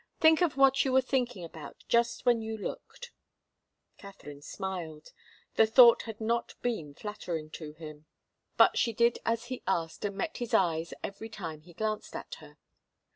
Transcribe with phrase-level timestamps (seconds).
[0.19, 3.11] Think of what you were thinking about just when you looked."
[3.99, 5.13] Katharine smiled.
[5.57, 8.07] The thought had not been flattering to him.
[8.57, 12.33] But she did as he asked and met his eyes every time he glanced at
[12.39, 12.57] her.